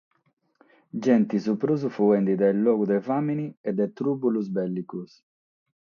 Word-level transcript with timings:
Gente 1.07 1.35
su 1.45 1.53
prus 1.61 1.81
fuende 1.97 2.33
dae 2.41 2.53
logu 2.65 2.83
de 2.91 2.97
fàmene 3.07 3.45
e 3.67 3.71
de 3.77 3.85
trùbulos 3.97 4.47
bèllicos. 4.55 5.09